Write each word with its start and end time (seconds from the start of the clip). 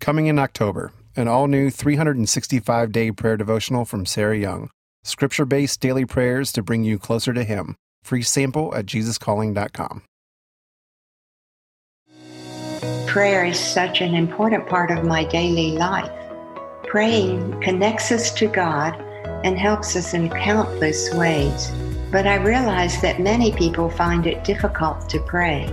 Coming 0.00 0.28
in 0.28 0.38
October, 0.38 0.92
an 1.14 1.28
all 1.28 1.46
new 1.46 1.68
365 1.68 2.90
day 2.90 3.12
prayer 3.12 3.36
devotional 3.36 3.84
from 3.84 4.06
Sarah 4.06 4.38
Young. 4.38 4.70
Scripture 5.04 5.44
based 5.44 5.80
daily 5.80 6.06
prayers 6.06 6.52
to 6.52 6.62
bring 6.62 6.84
you 6.84 6.98
closer 6.98 7.34
to 7.34 7.44
Him. 7.44 7.76
Free 8.02 8.22
sample 8.22 8.74
at 8.74 8.86
JesusCalling.com. 8.86 10.02
Prayer 13.06 13.44
is 13.44 13.58
such 13.58 14.00
an 14.00 14.14
important 14.14 14.66
part 14.68 14.90
of 14.90 15.04
my 15.04 15.24
daily 15.24 15.72
life. 15.72 16.10
Praying 16.84 17.60
connects 17.60 18.10
us 18.10 18.32
to 18.34 18.46
God 18.46 18.98
and 19.44 19.58
helps 19.58 19.96
us 19.96 20.14
in 20.14 20.30
countless 20.30 21.12
ways. 21.12 21.70
But 22.10 22.26
I 22.26 22.36
realize 22.36 23.02
that 23.02 23.20
many 23.20 23.52
people 23.52 23.90
find 23.90 24.26
it 24.26 24.44
difficult 24.44 25.10
to 25.10 25.20
pray. 25.20 25.68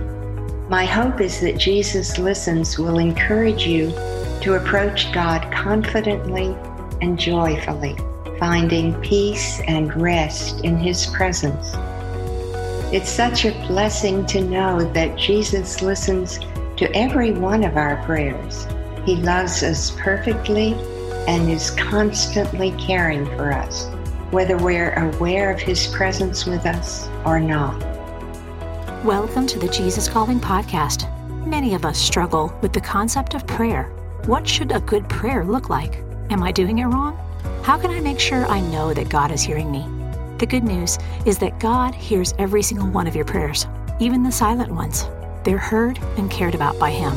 My 0.68 0.84
hope 0.84 1.22
is 1.22 1.40
that 1.40 1.56
Jesus 1.56 2.18
Listens 2.18 2.78
will 2.78 2.98
encourage 2.98 3.66
you 3.66 3.90
to 4.42 4.56
approach 4.56 5.10
God 5.14 5.50
confidently 5.50 6.54
and 7.00 7.18
joyfully, 7.18 7.96
finding 8.38 8.92
peace 9.00 9.60
and 9.60 9.94
rest 9.98 10.62
in 10.66 10.76
His 10.76 11.06
presence. 11.06 11.72
It's 12.92 13.08
such 13.08 13.46
a 13.46 13.66
blessing 13.66 14.26
to 14.26 14.42
know 14.42 14.84
that 14.92 15.16
Jesus 15.16 15.80
listens 15.80 16.38
to 16.76 16.94
every 16.94 17.32
one 17.32 17.64
of 17.64 17.78
our 17.78 18.04
prayers. 18.04 18.66
He 19.06 19.16
loves 19.16 19.62
us 19.62 19.92
perfectly 19.98 20.74
and 21.26 21.48
is 21.48 21.70
constantly 21.70 22.72
caring 22.72 23.24
for 23.24 23.52
us, 23.54 23.86
whether 24.32 24.58
we're 24.58 24.92
aware 24.92 25.50
of 25.50 25.60
His 25.60 25.86
presence 25.86 26.44
with 26.44 26.66
us 26.66 27.08
or 27.24 27.40
not. 27.40 27.87
Welcome 29.04 29.46
to 29.46 29.60
the 29.60 29.68
Jesus 29.68 30.08
Calling 30.08 30.40
Podcast. 30.40 31.06
Many 31.46 31.74
of 31.74 31.84
us 31.84 31.96
struggle 31.96 32.52
with 32.60 32.72
the 32.72 32.80
concept 32.80 33.34
of 33.34 33.46
prayer. 33.46 33.84
What 34.26 34.46
should 34.46 34.72
a 34.72 34.80
good 34.80 35.08
prayer 35.08 35.44
look 35.44 35.70
like? 35.70 36.02
Am 36.30 36.42
I 36.42 36.50
doing 36.50 36.80
it 36.80 36.86
wrong? 36.86 37.16
How 37.62 37.78
can 37.78 37.92
I 37.92 38.00
make 38.00 38.18
sure 38.18 38.44
I 38.46 38.58
know 38.58 38.92
that 38.92 39.08
God 39.08 39.30
is 39.30 39.40
hearing 39.40 39.70
me? 39.70 39.86
The 40.38 40.46
good 40.46 40.64
news 40.64 40.98
is 41.24 41.38
that 41.38 41.60
God 41.60 41.94
hears 41.94 42.34
every 42.38 42.60
single 42.60 42.88
one 42.88 43.06
of 43.06 43.14
your 43.14 43.24
prayers, 43.24 43.68
even 44.00 44.24
the 44.24 44.32
silent 44.32 44.72
ones. 44.72 45.06
They're 45.44 45.58
heard 45.58 46.00
and 46.16 46.28
cared 46.28 46.56
about 46.56 46.76
by 46.80 46.90
Him. 46.90 47.16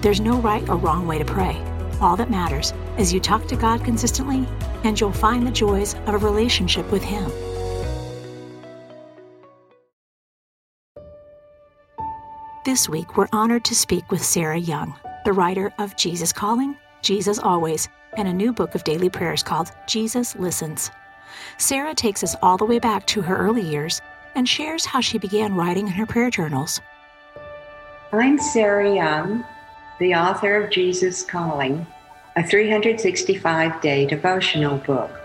There's 0.00 0.20
no 0.20 0.40
right 0.40 0.68
or 0.68 0.76
wrong 0.78 1.06
way 1.06 1.18
to 1.18 1.24
pray. 1.24 1.56
All 2.00 2.16
that 2.16 2.28
matters 2.28 2.74
is 2.98 3.14
you 3.14 3.20
talk 3.20 3.46
to 3.46 3.56
God 3.56 3.84
consistently, 3.84 4.48
and 4.82 5.00
you'll 5.00 5.12
find 5.12 5.46
the 5.46 5.52
joys 5.52 5.94
of 6.06 6.14
a 6.14 6.18
relationship 6.18 6.90
with 6.90 7.04
Him. 7.04 7.30
This 12.64 12.88
week, 12.88 13.18
we're 13.18 13.28
honored 13.30 13.62
to 13.66 13.74
speak 13.74 14.10
with 14.10 14.24
Sarah 14.24 14.56
Young, 14.56 14.98
the 15.26 15.34
writer 15.34 15.70
of 15.78 15.96
Jesus 15.96 16.32
Calling, 16.32 16.78
Jesus 17.02 17.38
Always, 17.38 17.90
and 18.16 18.26
a 18.26 18.32
new 18.32 18.54
book 18.54 18.74
of 18.74 18.84
daily 18.84 19.10
prayers 19.10 19.42
called 19.42 19.70
Jesus 19.86 20.34
Listens. 20.36 20.90
Sarah 21.58 21.94
takes 21.94 22.24
us 22.24 22.34
all 22.40 22.56
the 22.56 22.64
way 22.64 22.78
back 22.78 23.06
to 23.08 23.20
her 23.20 23.36
early 23.36 23.60
years 23.60 24.00
and 24.34 24.48
shares 24.48 24.86
how 24.86 25.02
she 25.02 25.18
began 25.18 25.54
writing 25.54 25.88
in 25.88 25.92
her 25.92 26.06
prayer 26.06 26.30
journals. 26.30 26.80
I'm 28.12 28.38
Sarah 28.38 28.94
Young, 28.94 29.44
the 30.00 30.14
author 30.14 30.56
of 30.56 30.70
Jesus 30.70 31.22
Calling, 31.22 31.86
a 32.34 32.42
365 32.42 33.82
day 33.82 34.06
devotional 34.06 34.78
book. 34.78 35.23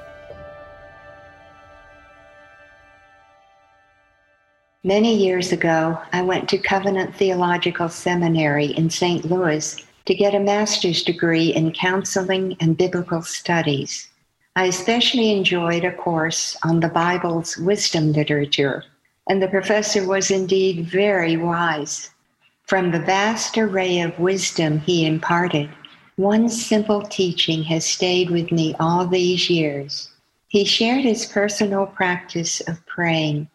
Many 4.86 5.14
years 5.14 5.52
ago, 5.52 6.00
I 6.14 6.22
went 6.22 6.48
to 6.50 6.58
Covenant 6.58 7.14
Theological 7.14 7.90
Seminary 7.90 8.68
in 8.68 8.90
St. 8.90 9.26
Louis 9.26 9.76
to 10.06 10.16
get 10.16 10.34
a 10.34 10.40
master's 10.40 11.04
degree 11.04 11.54
in 11.54 11.74
counseling 11.74 12.56
and 12.62 12.78
biblical 12.78 13.22
studies. 13.22 14.08
I 14.56 14.68
especially 14.68 15.34
enjoyed 15.34 15.84
a 15.84 15.92
course 15.92 16.56
on 16.64 16.80
the 16.80 16.88
Bible's 16.88 17.58
wisdom 17.58 18.14
literature, 18.14 18.86
and 19.28 19.44
the 19.44 19.50
professor 19.50 20.08
was 20.08 20.32
indeed 20.32 20.86
very 20.86 21.36
wise. 21.36 22.12
From 22.64 22.92
the 22.92 23.02
vast 23.02 23.58
array 23.58 24.00
of 24.00 24.18
wisdom 24.18 24.80
he 24.80 25.06
imparted, 25.06 25.70
one 26.16 26.48
simple 26.48 27.02
teaching 27.02 27.64
has 27.64 27.86
stayed 27.86 28.30
with 28.30 28.50
me 28.50 28.74
all 28.80 29.06
these 29.06 29.50
years. 29.50 30.10
He 30.48 30.64
shared 30.64 31.04
his 31.04 31.26
personal 31.26 31.86
practice 31.86 32.62
of 32.62 32.86
praying 32.86 33.50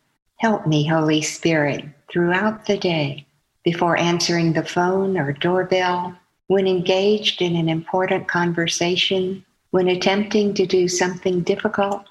Help 0.44 0.66
me, 0.66 0.87
Holy 0.87 1.22
Spirit, 1.22 1.87
throughout 2.12 2.66
the 2.66 2.77
day, 2.77 3.25
before 3.65 3.97
answering 3.97 4.53
the 4.53 4.62
phone 4.62 5.16
or 5.16 5.32
doorbell, 5.32 6.15
when 6.49 6.66
engaged 6.66 7.41
in 7.41 7.56
an 7.56 7.71
important 7.71 8.28
conversation, 8.28 9.43
when 9.71 9.88
attempting 9.88 10.53
to 10.53 10.66
do 10.66 10.87
something 10.87 11.41
difficult, 11.41 12.05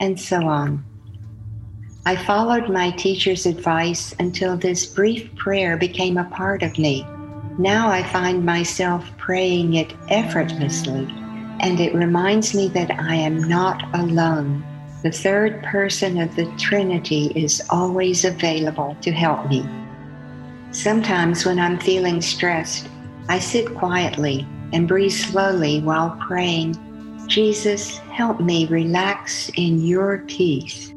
and 0.00 0.20
so 0.20 0.46
on. 0.46 0.84
I 2.04 2.14
followed 2.14 2.68
my 2.68 2.90
teacher's 2.90 3.46
advice 3.46 4.14
until 4.18 4.58
this 4.58 4.84
brief 4.84 5.34
prayer 5.36 5.78
became 5.78 6.18
a 6.18 6.24
part 6.28 6.62
of 6.62 6.78
me. 6.78 7.06
Now 7.56 7.88
I 7.88 8.02
find 8.02 8.44
myself 8.44 9.10
praying 9.16 9.72
it 9.72 9.94
effortlessly, 10.10 11.06
and 11.60 11.80
it 11.80 11.94
reminds 11.94 12.54
me 12.54 12.68
that 12.68 12.90
I 13.00 13.14
am 13.14 13.48
not 13.48 13.82
alone 13.94 14.62
the 15.08 15.16
third 15.16 15.62
person 15.62 16.20
of 16.20 16.36
the 16.36 16.44
Trinity 16.58 17.32
is 17.34 17.62
always 17.70 18.26
available 18.26 18.94
to 19.00 19.10
help 19.10 19.48
me. 19.48 19.66
Sometimes 20.70 21.46
when 21.46 21.58
I'm 21.58 21.78
feeling 21.78 22.20
stressed, 22.20 22.86
I 23.26 23.38
sit 23.38 23.74
quietly 23.74 24.46
and 24.74 24.86
breathe 24.86 25.12
slowly 25.12 25.80
while 25.80 26.14
praying, 26.26 26.76
Jesus, 27.26 27.96
help 28.12 28.38
me 28.38 28.66
relax 28.66 29.50
in 29.56 29.80
your 29.80 30.18
peace. 30.26 30.92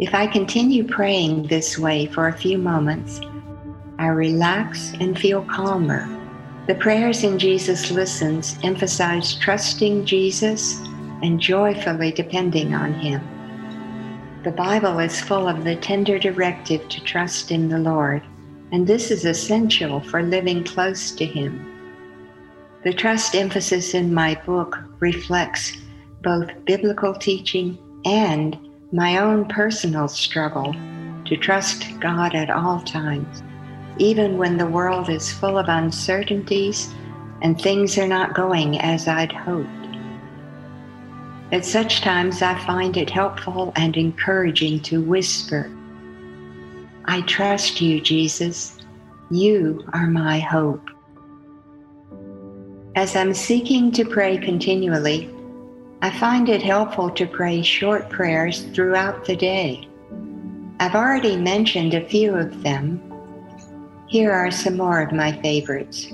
If 0.00 0.14
I 0.14 0.26
continue 0.26 0.86
praying 0.86 1.46
this 1.46 1.78
way 1.78 2.04
for 2.08 2.28
a 2.28 2.36
few 2.36 2.58
moments, 2.58 3.22
I 3.98 4.08
relax 4.08 4.92
and 5.00 5.18
feel 5.18 5.46
calmer. 5.46 6.06
The 6.66 6.74
prayers 6.74 7.24
in 7.24 7.38
Jesus 7.38 7.90
Listens 7.90 8.58
emphasize 8.62 9.34
trusting 9.36 10.04
Jesus 10.04 10.78
and 11.22 11.40
joyfully 11.40 12.12
depending 12.12 12.74
on 12.74 12.94
Him. 12.94 13.20
The 14.42 14.52
Bible 14.52 14.98
is 14.98 15.20
full 15.20 15.48
of 15.48 15.64
the 15.64 15.76
tender 15.76 16.18
directive 16.18 16.88
to 16.88 17.00
trust 17.04 17.50
in 17.50 17.68
the 17.68 17.78
Lord, 17.78 18.22
and 18.72 18.86
this 18.86 19.10
is 19.10 19.24
essential 19.24 20.00
for 20.00 20.22
living 20.22 20.64
close 20.64 21.10
to 21.12 21.24
Him. 21.24 21.66
The 22.82 22.94
trust 22.94 23.34
emphasis 23.34 23.92
in 23.92 24.14
my 24.14 24.40
book 24.46 24.78
reflects 25.00 25.76
both 26.22 26.48
biblical 26.64 27.14
teaching 27.14 27.78
and 28.06 28.58
my 28.92 29.18
own 29.18 29.46
personal 29.46 30.08
struggle 30.08 30.74
to 31.26 31.36
trust 31.36 31.86
God 32.00 32.34
at 32.34 32.50
all 32.50 32.80
times, 32.80 33.42
even 33.98 34.38
when 34.38 34.56
the 34.56 34.66
world 34.66 35.10
is 35.10 35.32
full 35.32 35.58
of 35.58 35.68
uncertainties 35.68 36.92
and 37.42 37.60
things 37.60 37.98
are 37.98 38.08
not 38.08 38.34
going 38.34 38.80
as 38.80 39.06
I'd 39.06 39.32
hoped. 39.32 39.79
At 41.52 41.64
such 41.64 42.00
times, 42.00 42.42
I 42.42 42.58
find 42.64 42.96
it 42.96 43.10
helpful 43.10 43.72
and 43.74 43.96
encouraging 43.96 44.80
to 44.82 45.02
whisper, 45.02 45.70
I 47.06 47.22
trust 47.22 47.80
you, 47.80 48.00
Jesus. 48.00 48.78
You 49.32 49.84
are 49.92 50.06
my 50.06 50.38
hope. 50.38 50.88
As 52.94 53.16
I'm 53.16 53.34
seeking 53.34 53.90
to 53.92 54.04
pray 54.04 54.38
continually, 54.38 55.28
I 56.02 56.10
find 56.18 56.48
it 56.48 56.62
helpful 56.62 57.10
to 57.10 57.26
pray 57.26 57.62
short 57.62 58.08
prayers 58.10 58.62
throughout 58.74 59.24
the 59.24 59.34
day. 59.34 59.88
I've 60.78 60.94
already 60.94 61.36
mentioned 61.36 61.94
a 61.94 62.08
few 62.08 62.34
of 62.34 62.62
them. 62.62 63.02
Here 64.06 64.32
are 64.32 64.50
some 64.50 64.76
more 64.76 65.02
of 65.02 65.12
my 65.12 65.32
favorites. 65.42 66.12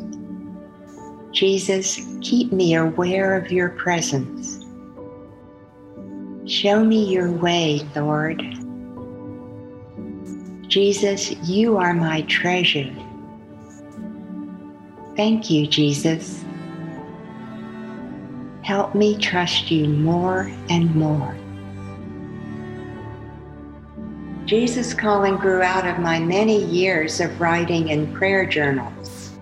Jesus, 1.31 2.01
keep 2.23 2.53
me 2.53 2.75
aware 2.75 3.37
of 3.37 3.53
your 3.53 3.69
presence. 3.71 4.66
Show 6.47 6.85
me 6.85 7.13
your 7.13 7.33
way, 7.33 7.81
Lord. 7.97 8.41
Jesus, 10.69 11.33
you 11.43 11.77
are 11.77 11.93
my 11.93 12.23
treasure. 12.23 12.95
Thank 15.17 15.51
you, 15.51 15.67
Jesus. 15.67 16.45
Help 18.63 18.95
me 18.95 19.19
trust 19.19 19.73
you 19.73 19.89
more 19.89 20.53
and 20.71 20.95
more. 20.95 21.37
Jesus 24.45 24.95
Calling 24.95 25.39
grew 25.39 25.63
out 25.63 25.85
of 25.85 25.99
my 25.99 26.21
many 26.21 26.65
years 26.65 27.19
of 27.19 27.41
writing 27.41 27.89
in 27.89 28.15
prayer 28.15 28.47
journals. 28.47 29.33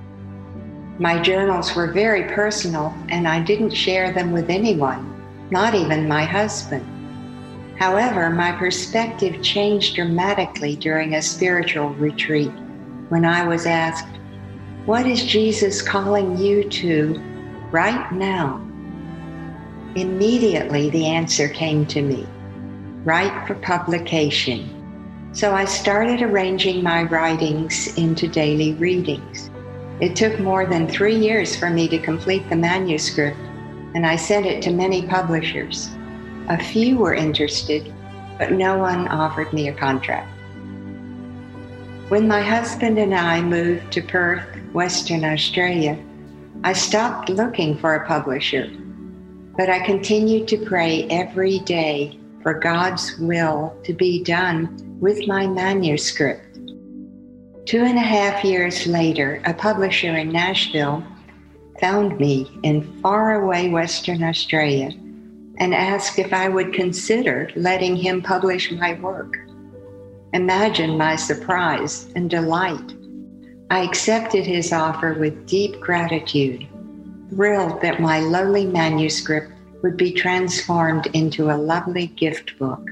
My 0.99 1.21
journals 1.21 1.75
were 1.75 1.93
very 1.93 2.35
personal, 2.35 2.95
and 3.11 3.29
I 3.29 3.41
didn't 3.41 3.73
share 3.73 4.11
them 4.11 4.33
with 4.33 4.49
anyone, 4.49 5.11
not 5.51 5.75
even 5.75 6.09
my 6.09 6.25
husband. 6.25 6.93
However, 7.79 8.31
my 8.31 8.53
perspective 8.53 9.43
changed 9.43 9.97
dramatically 9.97 10.77
during 10.77 11.15
a 11.15 11.23
spiritual 11.23 11.91
retreat 11.91 12.53
when 13.09 13.25
I 13.25 13.47
was 13.47 13.67
asked, 13.67 14.09
What 14.87 15.07
is 15.07 15.25
Jesus 15.25 15.83
calling 15.83 16.39
you 16.39 16.69
to 16.69 17.21
right 17.75 18.13
now. 18.13 18.65
Immediately, 19.97 20.91
the 20.91 21.07
answer 21.07 21.49
came 21.49 21.85
to 21.87 22.01
me 22.01 22.25
write 23.05 23.47
for 23.49 23.57
publication. 23.57 24.71
So 25.33 25.53
I 25.53 25.65
started 25.65 26.23
arranging 26.23 26.85
my 26.85 27.03
writings 27.03 27.99
into 27.99 28.29
daily 28.29 28.75
readings. 28.75 29.51
It 30.01 30.15
took 30.15 30.39
more 30.39 30.65
than 30.67 30.89
three 30.89 31.17
years 31.17 31.57
for 31.57 31.69
me 31.69 31.89
to 31.89 31.99
complete 31.99 32.49
the 32.49 32.57
manuscript, 32.57 33.37
and 33.95 34.07
I 34.07 34.15
sent 34.15 34.47
it 34.47 34.63
to 34.63 34.71
many 34.71 35.07
publishers. 35.07 35.91
A 36.49 36.63
few 36.63 36.99
were 36.99 37.15
interested, 37.15 37.91
but 38.39 38.53
no 38.53 38.77
one 38.77 39.09
offered 39.09 39.51
me 39.55 39.69
a 39.69 39.73
contract. 39.73 40.29
When 42.09 42.29
my 42.29 42.43
husband 42.43 42.99
and 42.99 43.15
I 43.15 43.41
moved 43.41 43.91
to 43.93 44.03
Perth, 44.03 44.45
Western 44.75 45.25
Australia, 45.25 45.99
I 46.63 46.75
stopped 46.75 47.31
looking 47.31 47.79
for 47.79 47.95
a 47.95 48.07
publisher, 48.07 48.71
but 49.57 49.71
I 49.71 49.87
continued 49.87 50.47
to 50.49 50.59
pray 50.59 51.07
every 51.09 51.61
day 51.61 52.19
for 52.43 52.53
God's 52.53 53.17
will 53.19 53.75
to 53.85 53.95
be 53.95 54.23
done 54.23 54.99
with 55.01 55.27
my 55.27 55.47
manuscript. 55.47 56.59
Two 57.65 57.85
and 57.85 57.97
a 57.97 58.03
half 58.03 58.45
years 58.45 58.87
later, 58.87 59.41
a 59.47 59.55
publisher 59.55 60.15
in 60.15 60.31
Nashville 60.31 61.03
found 61.81 62.21
me 62.21 62.51
in 62.63 63.01
faraway 63.01 63.71
Western 63.71 64.23
Australia 64.23 64.91
and 65.59 65.75
asked 65.75 66.19
if 66.19 66.33
I 66.33 66.49
would 66.49 66.73
consider 66.73 67.51
letting 67.57 67.97
him 67.97 68.23
publish 68.23 68.73
my 68.73 68.95
work. 69.01 69.37
Imagine 70.33 70.99
my 70.99 71.17
surprise 71.17 72.09
and 72.17 72.29
delight. 72.29 72.95
I 73.71 73.81
accepted 73.81 74.45
his 74.45 74.73
offer 74.73 75.15
with 75.15 75.47
deep 75.47 75.81
gratitude, 75.81 76.67
thrilled 77.31 77.81
that 77.83 78.01
my 78.01 78.21
lowly 78.21 78.67
manuscript 78.67 79.53
would 79.83 79.97
be 79.97 80.13
transformed 80.13 81.07
into 81.13 81.51
a 81.51 81.57
lovely 81.57 82.09
gift 82.09 82.59
book. 82.59 82.83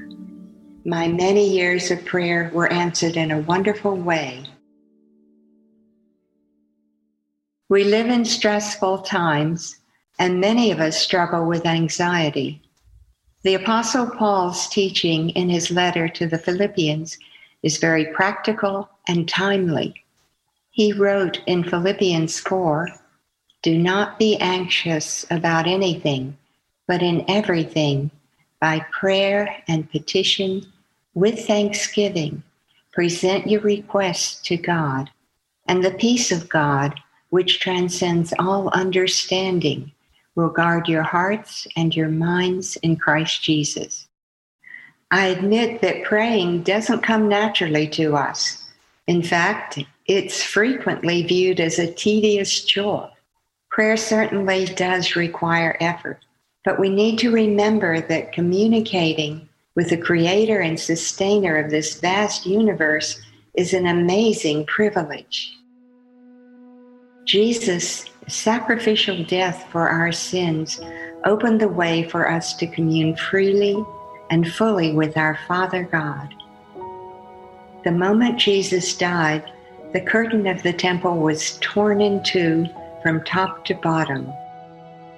My 0.85 1.07
many 1.07 1.49
years 1.49 1.91
of 1.91 2.05
prayer 2.05 2.51
were 2.53 2.71
answered 2.71 3.17
in 3.17 3.31
a 3.31 3.39
wonderful 3.39 3.95
way. 3.95 4.43
We 7.69 7.83
live 7.85 8.07
in 8.07 8.25
stressful 8.25 8.99
times, 8.99 9.79
and 10.19 10.39
many 10.39 10.71
of 10.71 10.79
us 10.79 10.97
struggle 10.97 11.45
with 11.45 11.65
anxiety. 11.65 12.61
The 13.43 13.55
Apostle 13.55 14.09
Paul's 14.09 14.67
teaching 14.69 15.31
in 15.31 15.49
his 15.49 15.71
letter 15.71 16.07
to 16.09 16.27
the 16.27 16.37
Philippians 16.37 17.17
is 17.61 17.77
very 17.77 18.05
practical 18.05 18.89
and 19.07 19.27
timely. 19.27 19.93
He 20.71 20.93
wrote 20.93 21.41
in 21.45 21.63
Philippians 21.63 22.39
4 22.39 22.89
Do 23.61 23.77
not 23.77 24.17
be 24.19 24.37
anxious 24.37 25.25
about 25.29 25.67
anything 25.67 26.37
but 26.87 27.01
in 27.01 27.23
everything, 27.27 28.11
by 28.59 28.79
prayer 28.91 29.63
and 29.67 29.89
petition, 29.89 30.65
with 31.13 31.45
thanksgiving, 31.45 32.43
present 32.91 33.49
your 33.49 33.61
requests 33.61 34.41
to 34.41 34.57
God, 34.57 35.09
and 35.67 35.83
the 35.83 35.91
peace 35.91 36.31
of 36.31 36.49
God, 36.49 36.99
which 37.29 37.59
transcends 37.59 38.33
all 38.37 38.69
understanding, 38.69 39.91
will 40.35 40.49
guard 40.49 40.87
your 40.87 41.03
hearts 41.03 41.67
and 41.75 41.95
your 41.95 42.09
minds 42.09 42.75
in 42.77 42.95
Christ 42.95 43.43
Jesus. 43.43 44.07
I 45.11 45.27
admit 45.27 45.81
that 45.81 46.03
praying 46.03 46.63
doesn't 46.63 47.03
come 47.03 47.27
naturally 47.27 47.87
to 47.89 48.15
us. 48.15 48.63
In 49.07 49.21
fact, 49.21 49.79
it's 50.07 50.41
frequently 50.41 51.23
viewed 51.23 51.59
as 51.59 51.77
a 51.77 51.93
tedious 51.93 52.65
chore. 52.65 53.11
Prayer 53.69 53.97
certainly 53.97 54.65
does 54.65 55.15
require 55.15 55.77
effort. 55.79 56.19
But 56.65 56.79
we 56.79 56.89
need 56.89 57.19
to 57.19 57.31
remember 57.31 58.01
that 58.01 58.31
communicating 58.31 59.47
with 59.75 59.89
the 59.89 59.97
creator 59.97 60.59
and 60.59 60.79
sustainer 60.79 61.57
of 61.57 61.69
this 61.69 61.99
vast 61.99 62.45
universe 62.45 63.21
is 63.55 63.73
an 63.73 63.87
amazing 63.87 64.65
privilege. 64.65 65.57
Jesus' 67.25 68.05
sacrificial 68.27 69.23
death 69.23 69.67
for 69.71 69.87
our 69.87 70.11
sins 70.11 70.79
opened 71.25 71.61
the 71.61 71.67
way 71.67 72.03
for 72.03 72.29
us 72.29 72.53
to 72.55 72.67
commune 72.67 73.15
freely 73.15 73.81
and 74.29 74.51
fully 74.51 74.93
with 74.93 75.17
our 75.17 75.37
Father 75.47 75.83
God. 75.83 76.33
The 77.83 77.91
moment 77.91 78.39
Jesus 78.39 78.95
died, 78.95 79.51
the 79.93 80.01
curtain 80.01 80.47
of 80.47 80.63
the 80.63 80.73
temple 80.73 81.17
was 81.19 81.57
torn 81.61 82.01
in 82.01 82.23
two 82.23 82.65
from 83.01 83.23
top 83.23 83.65
to 83.65 83.75
bottom. 83.75 84.31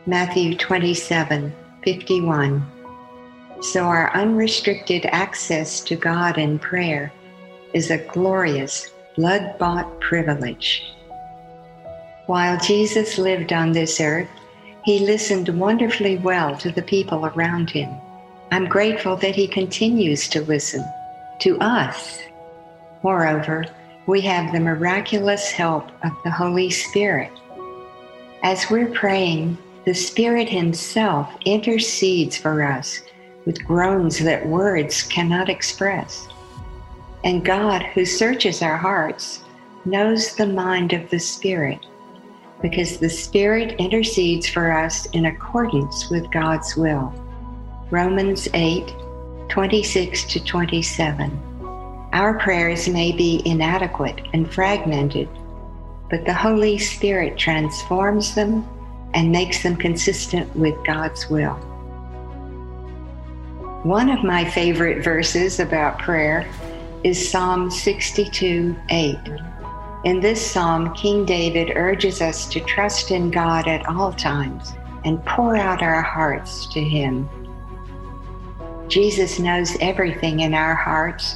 Matthew 0.06 0.56
27 0.56 1.54
51. 1.84 2.72
So, 3.62 3.84
our 3.84 4.13
unrestricted 4.13 5.06
access 5.06 5.80
to 5.81 5.96
God 5.96 6.38
in 6.38 6.60
prayer 6.60 7.12
is 7.74 7.90
a 7.90 7.98
glorious, 7.98 8.92
blood 9.16 9.58
bought 9.58 10.01
privilege. 10.01 10.92
While 12.27 12.57
Jesus 12.57 13.19
lived 13.19 13.54
on 13.54 13.72
this 13.72 14.01
earth, 14.01 14.30
he 14.83 15.00
listened 15.00 15.48
wonderfully 15.50 16.18
well 16.18 16.57
to 16.57 16.72
the 16.72 16.81
people 16.81 17.27
around 17.27 17.69
him. 17.69 17.94
I'm 18.51 18.68
grateful 18.68 19.16
that 19.18 19.36
he 19.36 19.48
continues 19.48 20.27
to 20.30 20.42
listen 20.42 20.83
to 21.42 21.60
us. 21.60 22.19
Moreover, 23.04 23.66
we 24.07 24.22
have 24.22 24.51
the 24.51 24.60
miraculous 24.60 25.51
help 25.51 25.92
of 26.04 26.12
the 26.24 26.31
Holy 26.31 26.72
Spirit. 26.72 27.31
As 28.42 28.72
we're 28.72 28.92
praying, 28.92 29.60
the 29.86 29.94
Spirit 29.94 30.50
Himself 30.50 31.31
intercedes 31.45 32.38
for 32.38 32.63
us 32.63 33.01
with 33.45 33.66
groans 33.66 34.18
that 34.18 34.48
words 34.48 35.04
cannot 35.04 35.48
express. 35.48 36.27
And 37.24 37.45
God, 37.45 37.83
who 37.83 38.04
searches 38.04 38.63
our 38.63 38.77
hearts, 38.77 39.44
knows 39.86 40.33
the 40.36 40.48
mind 40.48 40.94
of 40.94 41.07
the 41.12 41.19
Spirit 41.19 41.86
because 42.69 42.97
the 42.97 43.09
Spirit 43.09 43.73
intercedes 43.77 44.50
for 44.50 44.71
us 44.71 45.06
in 45.12 45.25
accordance 45.25 46.09
with 46.09 46.31
God's 46.31 46.75
will. 46.75 47.13
Romans 47.91 48.47
8 48.56 48.91
26 49.50 50.23
to 50.23 50.44
27. 50.44 52.09
Our 52.12 52.39
prayers 52.39 52.89
may 52.89 53.12
be 53.12 53.44
inadequate 53.45 54.19
and 54.33 54.51
fragmented, 54.51 55.29
but 56.09 56.25
the 56.25 56.33
Holy 56.33 56.79
Spirit 56.79 57.38
transforms 57.38 58.33
them 58.33 58.67
and 59.13 59.31
makes 59.31 59.62
them 59.62 59.75
consistent 59.75 60.53
with 60.56 60.73
God's 60.88 61.29
will. 61.29 61.53
One 63.84 64.10
of 64.10 64.24
my 64.24 64.43
favorite 64.43 65.03
verses 65.03 65.60
about 65.60 66.00
prayer 66.00 66.51
is 67.03 67.29
Psalm 67.29 67.69
62 67.69 68.75
8. 68.89 69.17
In 70.05 70.19
this 70.19 70.39
psalm, 70.39 70.93
King 70.93 71.25
David 71.25 71.75
urges 71.75 72.21
us 72.21 72.47
to 72.50 72.59
trust 72.59 73.09
in 73.09 73.31
God 73.31 73.67
at 73.67 73.88
all 73.88 74.13
times 74.13 74.74
and 75.03 75.25
pour 75.25 75.57
out 75.57 75.81
our 75.81 76.03
hearts 76.03 76.67
to 76.67 76.79
Him. 76.79 77.27
Jesus 78.88 79.39
knows 79.39 79.75
everything 79.81 80.41
in 80.41 80.53
our 80.53 80.75
hearts, 80.75 81.35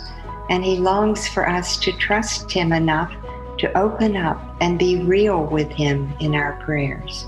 and 0.51 0.63
He 0.63 0.77
longs 0.77 1.27
for 1.27 1.49
us 1.49 1.77
to 1.77 1.91
trust 1.93 2.51
Him 2.51 2.71
enough 2.71 3.11
to 3.57 3.75
open 3.75 4.15
up 4.15 4.39
and 4.61 4.77
be 4.77 5.01
real 5.01 5.45
with 5.45 5.71
Him 5.71 6.13
in 6.19 6.35
our 6.35 6.53
prayers. 6.63 7.25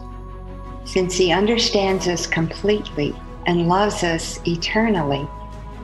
Since 0.85 1.15
He 1.15 1.31
understands 1.31 2.07
us 2.07 2.27
completely 2.27 3.15
and 3.47 3.67
loves 3.67 4.03
us 4.03 4.39
eternally, 4.47 5.27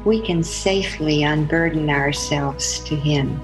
we 0.05 0.21
can 0.21 0.43
safely 0.43 1.23
unburden 1.23 1.89
ourselves 1.89 2.77
to 2.81 2.95
Him. 2.95 3.41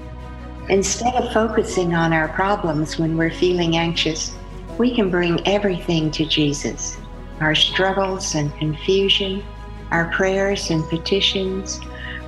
Instead 0.68 1.14
of 1.14 1.32
focusing 1.32 1.94
on 1.94 2.12
our 2.12 2.28
problems 2.28 2.98
when 2.98 3.16
we're 3.16 3.30
feeling 3.30 3.76
anxious, 3.76 4.34
we 4.78 4.94
can 4.94 5.10
bring 5.10 5.46
everything 5.46 6.10
to 6.10 6.24
Jesus 6.24 6.98
our 7.40 7.54
struggles 7.54 8.36
and 8.36 8.54
confusion, 8.58 9.42
our 9.90 10.10
prayers 10.12 10.70
and 10.70 10.88
petitions, 10.88 11.80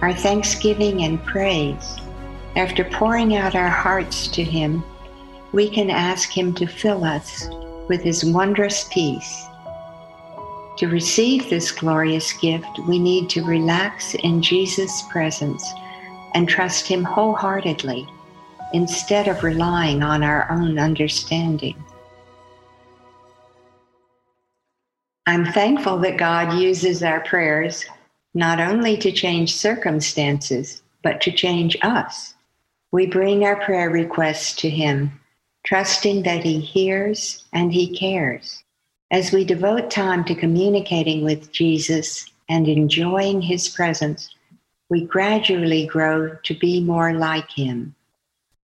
our 0.03 0.13
thanksgiving 0.13 1.05
and 1.05 1.25
praise. 1.25 1.97
After 2.57 2.85
pouring 2.85 3.37
out 3.37 3.55
our 3.55 3.69
hearts 3.69 4.27
to 4.29 4.43
Him, 4.43 4.83
we 5.53 5.71
can 5.71 5.91
ask 5.91 6.37
Him 6.37 6.53
to 6.55 6.67
fill 6.67 7.05
us 7.05 7.49
with 7.89 8.03
his 8.03 8.25
wondrous 8.25 8.89
peace. 8.91 9.47
To 10.79 10.89
receive 10.89 11.49
this 11.49 11.71
glorious 11.71 12.33
gift, 12.35 12.79
we 12.87 12.99
need 12.99 13.31
to 13.31 13.45
relax 13.45 14.15
in 14.15 14.43
Jesus' 14.43 15.03
presence 15.11 15.65
and 16.35 16.49
trust 16.49 16.87
him 16.87 17.03
wholeheartedly 17.03 18.07
instead 18.73 19.29
of 19.29 19.43
relying 19.43 20.03
on 20.03 20.23
our 20.23 20.51
own 20.51 20.79
understanding. 20.79 21.83
I'm 25.27 25.45
thankful 25.45 25.99
that 25.99 26.19
God 26.19 26.59
uses 26.59 27.03
our 27.03 27.21
prayers 27.21 27.85
not 28.35 28.61
only 28.61 28.97
to 28.99 29.11
change 29.11 29.57
circumstances, 29.57 30.83
but 31.03 31.21
to 31.23 31.33
change 31.33 31.77
us. 31.83 32.35
We 32.93 33.07
bring 33.07 33.45
our 33.45 33.57
prayer 33.65 33.91
requests 33.91 34.55
to 34.57 34.71
Him 34.71 35.21
trusting 35.65 36.23
that 36.23 36.45
He 36.45 36.61
hears 36.61 37.45
and 37.53 37.73
He 37.73 37.99
cares. 37.99 38.63
As 39.11 39.33
we 39.33 39.45
devote 39.45 39.91
time 39.91 40.25
to 40.25 40.35
communicating 40.35 41.25
with 41.25 41.53
Jesus 41.53 42.31
and 42.49 42.69
enjoying 42.69 43.43
his 43.43 43.69
presence, 43.69 44.33
we 44.89 45.05
gradually 45.05 45.87
grow 45.87 46.37
to 46.45 46.55
be 46.55 46.81
more 46.81 47.13
like 47.13 47.51
him. 47.51 47.96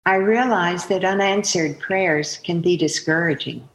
I 0.07 0.15
realize 0.15 0.85
that 0.85 1.03
unanswered 1.03 1.81
prayers 1.81 2.37
can 2.37 2.61
be 2.61 2.77
discouraging. 2.77 3.67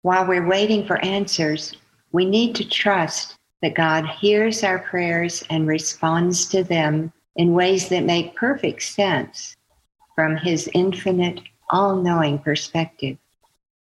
While 0.00 0.26
we're 0.26 0.48
waiting 0.48 0.86
for 0.86 1.04
answers, 1.04 1.74
we 2.12 2.24
need 2.24 2.54
to 2.54 2.66
trust 2.66 3.36
that 3.60 3.74
God 3.74 4.06
hears 4.06 4.64
our 4.64 4.78
prayers 4.78 5.44
and 5.50 5.68
responds 5.68 6.46
to 6.46 6.64
them 6.64 7.12
in 7.34 7.52
ways 7.52 7.90
that 7.90 8.06
make 8.06 8.34
perfect 8.34 8.84
sense 8.84 9.54
from 10.14 10.38
his 10.38 10.66
infinite, 10.72 11.42
all 11.68 11.96
knowing 11.96 12.38
perspective. 12.38 13.18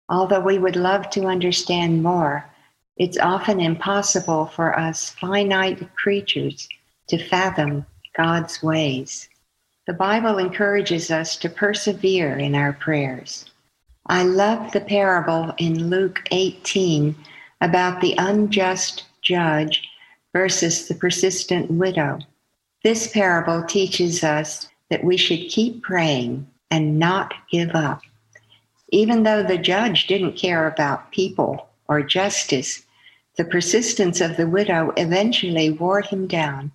Although 0.09 0.41
we 0.41 0.57
would 0.57 0.75
love 0.75 1.09
to 1.11 1.27
understand 1.27 2.03
more, 2.03 2.43
it's 2.97 3.17
often 3.17 3.61
impossible 3.61 4.47
for 4.47 4.77
us 4.77 5.11
finite 5.11 5.95
creatures 5.95 6.67
to 7.07 7.25
fathom 7.29 7.85
God's 8.17 8.61
ways. 8.61 9.29
The 9.89 9.95
Bible 9.95 10.37
encourages 10.37 11.09
us 11.09 11.35
to 11.37 11.49
persevere 11.49 12.37
in 12.37 12.53
our 12.53 12.73
prayers. 12.73 13.45
I 14.05 14.21
love 14.21 14.71
the 14.71 14.81
parable 14.81 15.51
in 15.57 15.89
Luke 15.89 16.21
18 16.29 17.15
about 17.59 17.99
the 17.99 18.13
unjust 18.19 19.05
judge 19.23 19.81
versus 20.31 20.87
the 20.87 20.93
persistent 20.93 21.71
widow. 21.71 22.19
This 22.83 23.11
parable 23.11 23.63
teaches 23.63 24.23
us 24.23 24.69
that 24.91 25.03
we 25.03 25.17
should 25.17 25.49
keep 25.49 25.81
praying 25.81 26.45
and 26.69 26.99
not 26.99 27.33
give 27.51 27.71
up. 27.73 28.03
Even 28.89 29.23
though 29.23 29.41
the 29.41 29.57
judge 29.57 30.05
didn't 30.05 30.37
care 30.37 30.67
about 30.67 31.11
people 31.11 31.67
or 31.87 32.03
justice, 32.03 32.83
the 33.37 33.43
persistence 33.43 34.21
of 34.21 34.37
the 34.37 34.47
widow 34.47 34.93
eventually 34.97 35.71
wore 35.71 36.01
him 36.01 36.27
down 36.27 36.71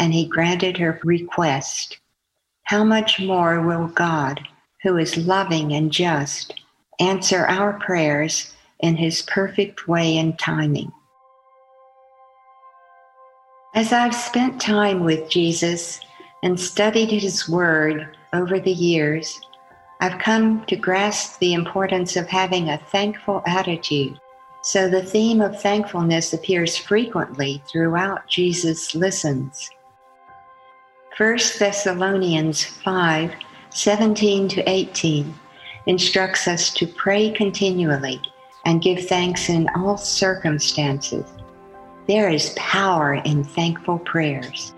and 0.00 0.12
he 0.12 0.26
granted 0.26 0.78
her 0.78 0.98
request. 1.04 1.99
How 2.70 2.84
much 2.84 3.18
more 3.18 3.60
will 3.62 3.88
God, 3.88 4.46
who 4.84 4.96
is 4.96 5.16
loving 5.16 5.72
and 5.72 5.90
just, 5.90 6.54
answer 7.00 7.44
our 7.46 7.72
prayers 7.80 8.54
in 8.78 8.94
his 8.94 9.22
perfect 9.22 9.88
way 9.88 10.16
and 10.16 10.38
timing? 10.38 10.92
As 13.74 13.92
I've 13.92 14.14
spent 14.14 14.60
time 14.60 15.02
with 15.02 15.28
Jesus 15.28 16.00
and 16.44 16.60
studied 16.60 17.10
his 17.10 17.48
word 17.48 18.16
over 18.32 18.60
the 18.60 18.70
years, 18.70 19.40
I've 20.00 20.20
come 20.20 20.64
to 20.66 20.76
grasp 20.76 21.40
the 21.40 21.54
importance 21.54 22.14
of 22.14 22.28
having 22.28 22.68
a 22.68 22.78
thankful 22.78 23.42
attitude. 23.48 24.16
So 24.62 24.88
the 24.88 25.02
theme 25.02 25.40
of 25.40 25.60
thankfulness 25.60 26.32
appears 26.32 26.76
frequently 26.76 27.64
throughout 27.66 28.28
Jesus 28.28 28.94
Listens. 28.94 29.68
1 31.20 31.38
Thessalonians 31.58 32.64
5 32.64 33.34
17 33.68 34.48
to 34.48 34.66
18 34.66 35.34
instructs 35.84 36.48
us 36.48 36.72
to 36.72 36.86
pray 36.86 37.30
continually 37.30 38.18
and 38.64 38.80
give 38.80 39.06
thanks 39.06 39.50
in 39.50 39.68
all 39.76 39.98
circumstances 39.98 41.26
there 42.10 42.30
is 42.30 42.54
power 42.56 43.14
in 43.24 43.44
thankful 43.44 43.98
prayers. 44.00 44.74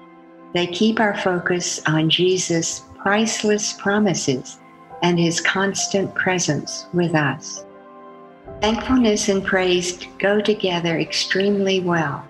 They 0.52 0.66
keep 0.66 1.00
our 1.00 1.16
focus 1.16 1.80
on 1.86 2.10
Jesus' 2.10 2.82
priceless 2.98 3.72
promises 3.74 4.58
and 5.02 5.18
his 5.18 5.40
constant 5.40 6.14
presence 6.14 6.86
with 6.92 7.14
us. 7.14 7.64
Thankfulness 8.60 9.30
and 9.30 9.42
praise 9.42 9.98
go 10.18 10.40
together 10.40 10.98
extremely 10.98 11.80
well. 11.80 12.22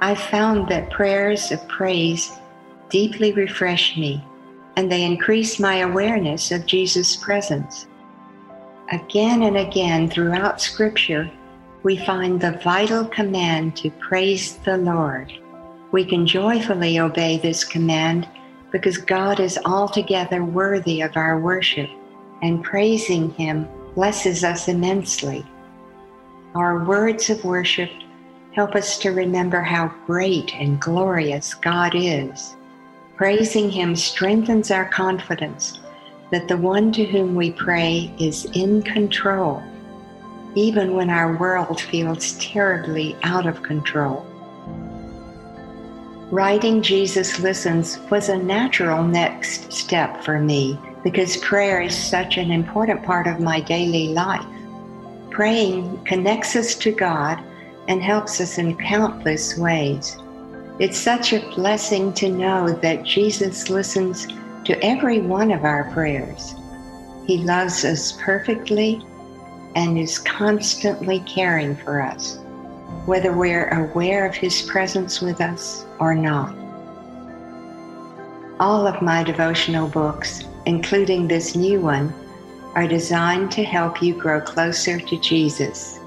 I've 0.00 0.20
found 0.20 0.68
that 0.68 0.90
prayers 0.90 1.52
of 1.52 1.66
praise 1.68 2.32
deeply 2.92 3.32
refresh 3.32 3.96
me 3.96 4.22
and 4.76 4.90
they 4.90 5.04
increase 5.04 5.58
my 5.58 5.76
awareness 5.76 6.52
of 6.52 6.66
Jesus' 6.66 7.16
presence. 7.16 7.86
Again 8.92 9.42
and 9.42 9.56
again 9.56 10.08
throughout 10.08 10.60
Scripture, 10.60 11.30
we 11.82 11.96
find 11.96 12.40
the 12.40 12.60
vital 12.62 13.06
command 13.06 13.76
to 13.76 13.90
praise 13.92 14.56
the 14.58 14.76
Lord. 14.76 15.32
We 15.90 16.04
can 16.04 16.26
joyfully 16.26 17.00
obey 17.00 17.38
this 17.38 17.64
command 17.64 18.28
because 18.70 18.98
God 18.98 19.40
is 19.40 19.58
altogether 19.64 20.44
worthy 20.44 21.00
of 21.02 21.16
our 21.16 21.38
worship, 21.38 21.90
and 22.42 22.64
praising 22.64 23.30
Him 23.32 23.68
blesses 23.94 24.44
us 24.44 24.68
immensely. 24.68 25.44
Our 26.54 26.84
words 26.84 27.28
of 27.30 27.44
worship 27.44 27.90
help 28.52 28.74
us 28.74 28.98
to 28.98 29.12
remember 29.12 29.60
how 29.60 29.88
great 30.06 30.54
and 30.54 30.80
glorious 30.80 31.54
God 31.54 31.94
is. 31.94 32.54
Praising 33.22 33.70
Him 33.70 33.94
strengthens 33.94 34.72
our 34.72 34.88
confidence 34.88 35.78
that 36.32 36.48
the 36.48 36.56
one 36.56 36.90
to 36.90 37.04
whom 37.04 37.36
we 37.36 37.52
pray 37.52 38.12
is 38.18 38.46
in 38.46 38.82
control 38.82 39.62
even 40.56 40.96
when 40.96 41.08
our 41.08 41.36
world 41.36 41.80
feels 41.80 42.32
terribly 42.38 43.16
out 43.22 43.46
of 43.46 43.62
control. 43.62 44.26
Writing 46.32 46.82
Jesus 46.82 47.38
Listens 47.38 48.00
was 48.10 48.28
a 48.28 48.36
natural 48.36 49.04
next 49.04 49.72
step 49.72 50.24
for 50.24 50.40
me 50.40 50.76
because 51.04 51.36
prayer 51.36 51.80
is 51.80 51.96
such 51.96 52.38
an 52.38 52.50
important 52.50 53.04
part 53.04 53.28
of 53.28 53.38
my 53.38 53.60
daily 53.60 54.08
life. 54.08 54.44
Praying 55.30 56.04
connects 56.06 56.56
us 56.56 56.74
to 56.74 56.90
God 56.90 57.40
and 57.86 58.02
helps 58.02 58.40
us 58.40 58.58
in 58.58 58.76
countless 58.78 59.56
ways. 59.56 60.16
It's 60.78 60.98
such 60.98 61.34
a 61.34 61.46
blessing 61.54 62.14
to 62.14 62.30
know 62.30 62.72
that 62.72 63.04
Jesus 63.04 63.68
listens 63.68 64.26
to 64.64 64.82
every 64.82 65.20
one 65.20 65.50
of 65.50 65.64
our 65.64 65.90
prayers. 65.92 66.54
He 67.26 67.38
loves 67.38 67.84
us 67.84 68.12
perfectly 68.12 69.04
and 69.74 69.98
is 69.98 70.18
constantly 70.18 71.20
caring 71.20 71.76
for 71.76 72.00
us, 72.00 72.38
whether 73.04 73.36
we're 73.36 73.68
aware 73.68 74.26
of 74.26 74.34
His 74.34 74.62
presence 74.62 75.20
with 75.20 75.42
us 75.42 75.84
or 75.98 76.14
not. 76.14 76.54
All 78.58 78.86
of 78.86 79.02
my 79.02 79.22
devotional 79.22 79.88
books, 79.88 80.44
including 80.64 81.28
this 81.28 81.54
new 81.54 81.80
one, 81.80 82.14
are 82.74 82.88
designed 82.88 83.52
to 83.52 83.62
help 83.62 84.02
you 84.02 84.14
grow 84.14 84.40
closer 84.40 84.98
to 84.98 85.20
Jesus. 85.20 85.98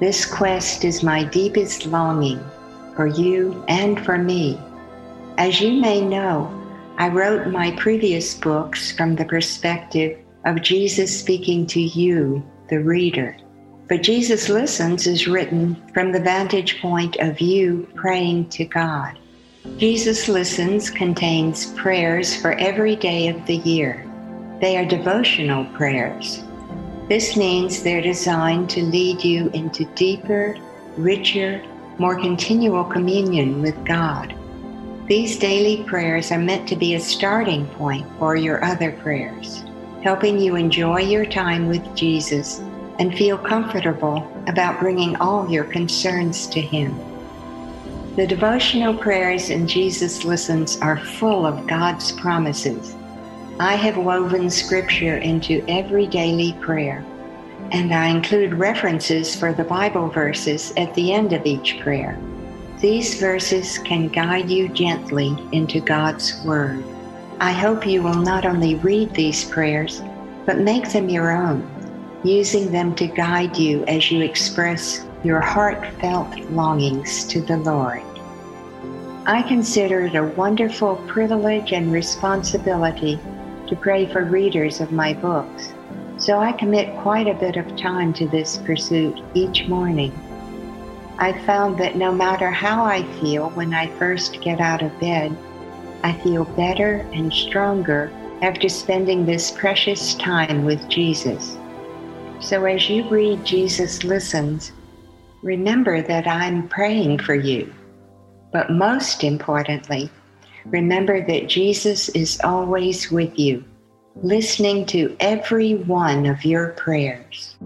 This 0.00 0.24
quest 0.24 0.84
is 0.84 1.04
my 1.04 1.22
deepest 1.22 1.86
longing 1.86 2.44
for 2.94 3.06
you 3.06 3.64
and 3.68 4.04
for 4.04 4.18
me. 4.18 4.58
As 5.38 5.60
you 5.60 5.80
may 5.80 6.00
know, 6.00 6.50
I 6.98 7.08
wrote 7.08 7.48
my 7.48 7.70
previous 7.72 8.34
books 8.34 8.92
from 8.92 9.16
the 9.16 9.24
perspective 9.24 10.18
of 10.44 10.62
Jesus 10.62 11.18
speaking 11.18 11.66
to 11.68 11.80
you 11.80 12.42
the 12.68 12.80
reader. 12.80 13.36
But 13.88 14.02
Jesus 14.02 14.48
Listens 14.48 15.06
is 15.06 15.26
written 15.26 15.76
from 15.92 16.12
the 16.12 16.20
vantage 16.20 16.80
point 16.80 17.16
of 17.16 17.40
you 17.40 17.88
praying 17.94 18.48
to 18.50 18.64
God. 18.64 19.18
Jesus 19.76 20.28
Listens 20.28 20.90
contains 20.90 21.72
prayers 21.72 22.34
for 22.34 22.52
every 22.52 22.96
day 22.96 23.28
of 23.28 23.44
the 23.46 23.56
year. 23.56 24.06
They 24.60 24.76
are 24.76 24.84
devotional 24.84 25.64
prayers. 25.76 26.42
This 27.08 27.36
means 27.36 27.82
they're 27.82 28.00
designed 28.00 28.70
to 28.70 28.82
lead 28.82 29.22
you 29.22 29.50
into 29.50 29.84
deeper, 29.94 30.56
richer, 30.96 31.62
more 31.98 32.20
continual 32.20 32.84
communion 32.84 33.62
with 33.62 33.84
God. 33.84 34.34
These 35.06 35.38
daily 35.38 35.84
prayers 35.84 36.30
are 36.30 36.38
meant 36.38 36.68
to 36.68 36.76
be 36.76 36.94
a 36.94 37.00
starting 37.00 37.66
point 37.66 38.06
for 38.18 38.36
your 38.36 38.64
other 38.64 38.92
prayers 38.92 39.64
helping 40.02 40.38
you 40.38 40.56
enjoy 40.56 41.00
your 41.00 41.24
time 41.24 41.68
with 41.68 41.94
Jesus 41.94 42.58
and 42.98 43.16
feel 43.16 43.38
comfortable 43.38 44.28
about 44.48 44.80
bringing 44.80 45.16
all 45.16 45.48
your 45.48 45.64
concerns 45.64 46.46
to 46.48 46.60
Him. 46.60 46.98
The 48.16 48.26
devotional 48.26 48.94
prayers 48.94 49.48
in 49.48 49.66
Jesus 49.66 50.24
Listens 50.24 50.76
are 50.80 50.98
full 50.98 51.46
of 51.46 51.66
God's 51.66 52.12
promises. 52.12 52.94
I 53.58 53.76
have 53.76 53.96
woven 53.96 54.50
scripture 54.50 55.18
into 55.18 55.64
every 55.68 56.06
daily 56.06 56.52
prayer, 56.60 57.04
and 57.70 57.94
I 57.94 58.08
include 58.08 58.54
references 58.54 59.34
for 59.34 59.52
the 59.52 59.64
Bible 59.64 60.08
verses 60.08 60.72
at 60.76 60.92
the 60.94 61.12
end 61.12 61.32
of 61.32 61.46
each 61.46 61.78
prayer. 61.80 62.18
These 62.80 63.20
verses 63.20 63.78
can 63.78 64.08
guide 64.08 64.50
you 64.50 64.68
gently 64.68 65.36
into 65.52 65.80
God's 65.80 66.42
Word. 66.44 66.82
I 67.38 67.52
hope 67.52 67.86
you 67.86 68.02
will 68.02 68.20
not 68.20 68.44
only 68.44 68.74
read 68.76 69.14
these 69.14 69.44
prayers, 69.44 70.02
but 70.44 70.58
make 70.58 70.90
them 70.90 71.08
your 71.08 71.30
own, 71.30 71.66
using 72.24 72.72
them 72.72 72.94
to 72.96 73.06
guide 73.06 73.56
you 73.56 73.84
as 73.84 74.10
you 74.10 74.20
express 74.20 75.04
your 75.22 75.40
heartfelt 75.40 76.36
longings 76.50 77.24
to 77.28 77.40
the 77.40 77.56
Lord. 77.56 78.02
I 79.24 79.42
consider 79.42 80.06
it 80.06 80.16
a 80.16 80.24
wonderful 80.24 80.96
privilege 81.06 81.72
and 81.72 81.92
responsibility 81.92 83.20
to 83.68 83.76
pray 83.76 84.06
for 84.06 84.24
readers 84.24 84.80
of 84.80 84.90
my 84.90 85.14
books. 85.14 85.72
So 86.18 86.38
I 86.38 86.52
commit 86.52 86.96
quite 86.98 87.26
a 87.26 87.34
bit 87.34 87.56
of 87.56 87.76
time 87.76 88.12
to 88.14 88.28
this 88.28 88.58
pursuit 88.58 89.20
each 89.34 89.66
morning. 89.68 90.12
I 91.18 91.32
found 91.46 91.78
that 91.78 91.96
no 91.96 92.12
matter 92.12 92.50
how 92.50 92.84
I 92.84 93.02
feel 93.20 93.50
when 93.50 93.74
I 93.74 93.88
first 93.98 94.40
get 94.40 94.60
out 94.60 94.82
of 94.82 94.98
bed, 95.00 95.36
I 96.02 96.12
feel 96.12 96.44
better 96.44 97.06
and 97.12 97.32
stronger 97.32 98.10
after 98.42 98.68
spending 98.68 99.24
this 99.24 99.50
precious 99.52 100.14
time 100.14 100.64
with 100.64 100.88
Jesus. 100.88 101.56
So 102.40 102.64
as 102.64 102.90
you 102.90 103.08
read 103.08 103.44
Jesus 103.44 104.02
Listens, 104.02 104.72
remember 105.42 106.02
that 106.02 106.26
I'm 106.26 106.68
praying 106.68 107.20
for 107.20 107.36
you. 107.36 107.72
But 108.52 108.70
most 108.70 109.22
importantly, 109.22 110.10
remember 110.66 111.24
that 111.24 111.48
Jesus 111.48 112.08
is 112.10 112.40
always 112.42 113.12
with 113.12 113.38
you, 113.38 113.64
listening 114.16 114.86
to 114.86 115.16
every 115.20 115.74
one 115.74 116.26
of 116.26 116.44
your 116.44 116.70
prayers. 116.70 117.56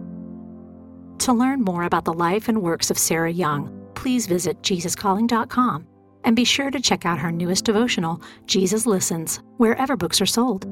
To 1.19 1.33
learn 1.33 1.62
more 1.62 1.83
about 1.83 2.05
the 2.05 2.12
life 2.12 2.49
and 2.49 2.62
works 2.62 2.91
of 2.91 2.99
Sarah 2.99 3.33
Young, 3.33 3.73
please 3.95 4.26
visit 4.26 4.61
JesusCalling.com 4.62 5.87
and 6.25 6.37
be 6.37 6.45
sure 6.45 6.71
to 6.71 6.81
check 6.81 7.07
out 7.07 7.19
her 7.19 7.33
newest 7.33 7.65
devotional, 7.65 8.21
Jesus 8.47 8.87
Listens, 8.87 9.41
wherever 9.57 9.97
books 9.97 10.21
are 10.21 10.26
sold. 10.26 10.67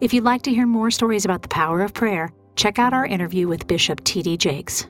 If 0.00 0.12
you'd 0.12 0.24
like 0.24 0.42
to 0.42 0.52
hear 0.52 0.66
more 0.66 0.90
stories 0.90 1.24
about 1.24 1.42
the 1.42 1.48
power 1.48 1.82
of 1.82 1.94
prayer, 1.94 2.32
check 2.56 2.78
out 2.78 2.92
our 2.92 3.06
interview 3.06 3.48
with 3.48 3.66
Bishop 3.66 4.04
T.D. 4.04 4.36
Jakes. 4.36 4.86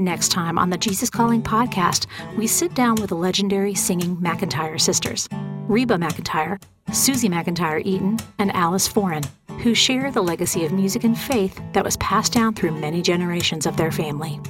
Next 0.00 0.30
time 0.30 0.58
on 0.58 0.70
the 0.70 0.78
Jesus 0.78 1.10
Calling 1.10 1.42
podcast, 1.42 2.06
we 2.38 2.46
sit 2.46 2.72
down 2.72 2.94
with 2.94 3.10
the 3.10 3.16
legendary 3.16 3.74
singing 3.74 4.16
McEntire 4.16 4.80
sisters, 4.80 5.28
Reba 5.68 5.96
McEntire, 5.96 6.58
Susie 6.90 7.28
McEntire 7.28 7.84
Eaton, 7.84 8.18
and 8.38 8.50
Alice 8.52 8.90
Foran, 8.90 9.28
who 9.62 9.74
share 9.74 10.10
the 10.10 10.22
legacy 10.22 10.64
of 10.64 10.72
music 10.72 11.04
and 11.04 11.18
faith 11.18 11.60
that 11.74 11.84
was 11.84 11.98
passed 11.98 12.32
down 12.32 12.54
through 12.54 12.80
many 12.80 13.02
generations 13.02 13.66
of 13.66 13.76
their 13.76 13.92
family. 13.92 14.40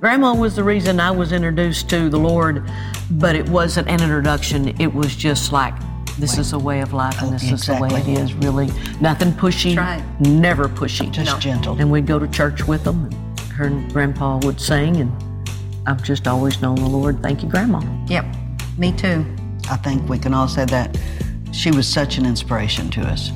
Grandma 0.00 0.34
was 0.34 0.56
the 0.56 0.64
reason 0.64 0.98
I 0.98 1.12
was 1.12 1.30
introduced 1.30 1.88
to 1.90 2.10
the 2.10 2.18
Lord, 2.18 2.68
but 3.12 3.36
it 3.36 3.48
wasn't 3.48 3.88
an 3.88 4.02
introduction. 4.02 4.80
It 4.80 4.92
was 4.92 5.14
just 5.14 5.52
like, 5.52 5.74
this 6.18 6.38
is 6.38 6.54
a 6.54 6.58
way 6.58 6.80
of 6.80 6.92
life 6.92 7.22
and 7.22 7.32
this 7.32 7.48
exactly. 7.48 7.86
is 7.86 8.04
the 8.04 8.10
way 8.10 8.14
it 8.14 8.20
is, 8.20 8.34
really. 8.34 8.66
Nothing 9.00 9.30
pushy, 9.30 9.76
right. 9.76 10.02
never 10.20 10.68
pushy. 10.68 11.08
Just 11.12 11.40
gentle. 11.40 11.76
And 11.78 11.88
we'd 11.88 12.06
go 12.06 12.18
to 12.18 12.26
church 12.26 12.66
with 12.66 12.82
them, 12.82 13.04
and 13.04 13.23
her 13.54 13.66
and 13.66 13.92
Grandpa 13.92 14.38
would 14.42 14.60
sing, 14.60 14.96
and 14.96 15.48
I've 15.86 16.02
just 16.02 16.26
always 16.26 16.60
known 16.60 16.76
the 16.76 16.88
Lord. 16.88 17.22
Thank 17.22 17.42
you, 17.42 17.48
Grandma. 17.48 17.80
Yep, 18.08 18.26
me 18.76 18.92
too. 18.92 19.24
I 19.70 19.76
think 19.76 20.08
we 20.08 20.18
can 20.18 20.34
all 20.34 20.48
say 20.48 20.64
that 20.66 20.98
she 21.52 21.70
was 21.70 21.86
such 21.86 22.18
an 22.18 22.26
inspiration 22.26 22.90
to 22.90 23.00
us. 23.02 23.30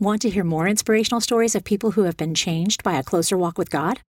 Want 0.00 0.22
to 0.22 0.30
hear 0.30 0.42
more 0.42 0.66
inspirational 0.66 1.20
stories 1.20 1.54
of 1.54 1.62
people 1.62 1.92
who 1.92 2.02
have 2.02 2.16
been 2.16 2.34
changed 2.34 2.82
by 2.82 2.94
a 2.94 3.04
closer 3.04 3.38
walk 3.38 3.56
with 3.56 3.70
God? 3.70 4.00